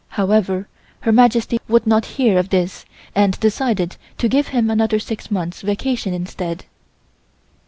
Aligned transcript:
However, 0.17 0.67
Her 1.01 1.11
Majesty 1.11 1.59
would 1.67 1.85
not 1.85 2.07
hear 2.17 2.39
of 2.39 2.49
this 2.49 2.85
and 3.13 3.39
decided 3.39 3.97
to 4.17 4.27
give 4.27 4.47
him 4.47 4.71
another 4.71 4.97
six 4.97 5.29
months 5.29 5.61
vacation 5.61 6.11
instead. 6.11 6.65